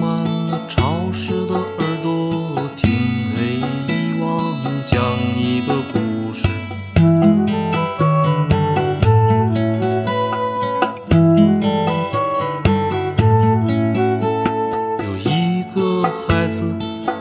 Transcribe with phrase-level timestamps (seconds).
[0.00, 2.90] 满了潮湿的耳朵，听
[3.36, 3.56] 黑
[3.92, 5.00] 遗忘讲
[5.36, 6.46] 一个故事。
[15.04, 16.74] 有一个孩子，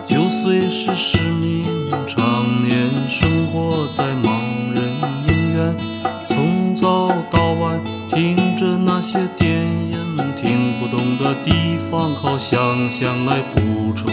[0.06, 1.66] 九岁时失明，
[2.08, 4.84] 常年生活在盲人
[5.28, 5.76] 影院，
[6.28, 9.57] 从早到晚听着那些电，
[11.36, 14.12] 地方靠想象来补充。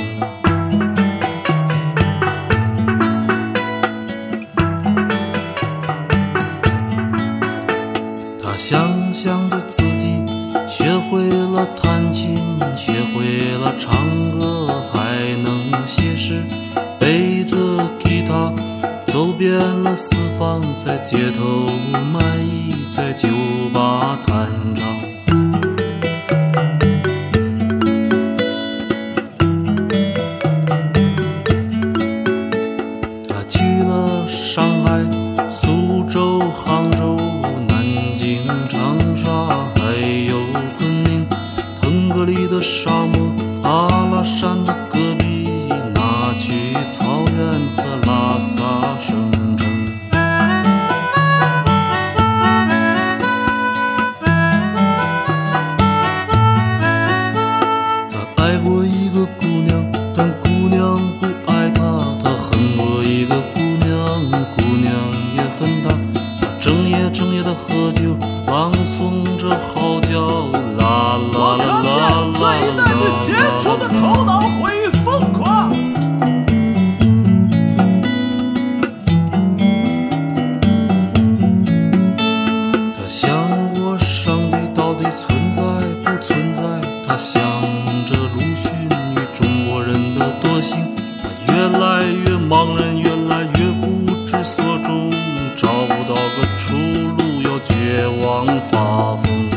[8.42, 10.22] 他想象着自己
[10.68, 12.38] 学会了弹琴，
[12.76, 16.42] 学会了唱歌，还能写诗，
[16.98, 17.56] 背着
[17.98, 18.52] 吉他
[19.06, 21.68] 走遍了四方，在街头
[22.12, 23.28] 卖艺，在酒
[23.72, 25.13] 吧弹唱。
[42.24, 43.30] 里的沙漠、
[43.62, 45.48] 阿拉善的戈壁，
[45.94, 49.66] 那曲草原和拉萨省城。
[58.10, 59.84] 他爱过一个姑娘，
[60.16, 61.82] 但姑娘不爱他；
[62.22, 63.98] 他恨过一个姑娘，
[64.56, 64.90] 姑娘
[65.36, 65.90] 也恨他。
[66.40, 70.48] 他整夜整夜的喝酒，朗诵着嚎叫，
[86.04, 86.62] 不存在？
[87.06, 87.42] 他想
[88.06, 88.70] 着鲁迅
[89.12, 90.78] 与中国人的德行。
[91.22, 95.10] 他越来越茫然，越来越不知所终，
[95.56, 96.74] 找不到个出
[97.16, 99.50] 路，要绝望发疯。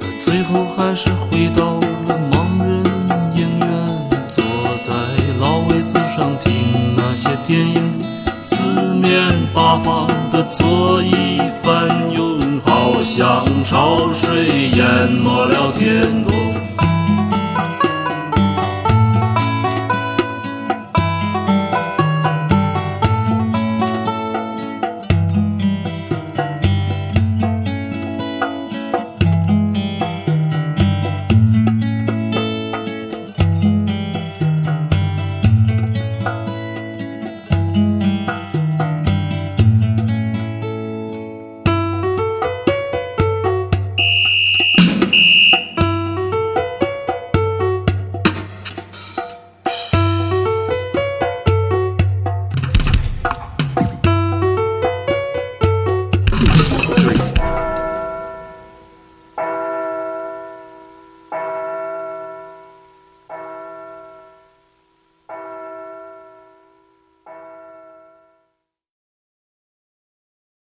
[0.00, 2.82] 他最后还是回到了盲人
[3.36, 3.68] 影院，
[4.28, 4.42] 坐
[4.80, 4.92] 在
[5.38, 7.85] 老位子上听那些电影，
[9.54, 16.34] 八方的座椅翻涌，好像潮水淹没了天空。